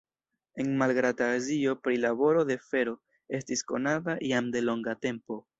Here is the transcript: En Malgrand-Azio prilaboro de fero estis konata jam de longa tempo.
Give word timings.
En 0.61 0.71
Malgrand-Azio 0.81 1.75
prilaboro 1.89 2.43
de 2.53 2.57
fero 2.71 2.97
estis 3.41 3.65
konata 3.73 4.19
jam 4.33 4.53
de 4.57 4.69
longa 4.71 4.99
tempo. 5.09 5.43